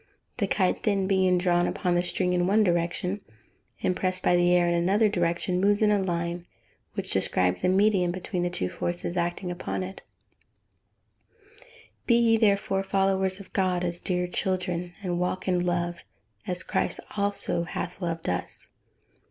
[0.37, 3.21] The kite then being drawn by the string in one direction,
[3.83, 6.47] and pressed by the air in another direction, moves in a line
[6.95, 10.01] which describes a medium between the two forces acting upon it.
[11.59, 11.65] [Verse:
[12.07, 16.01] "Be ye therefore followers of God, as dear children; and walk in love,
[16.47, 18.69] as Christ also hath loved us."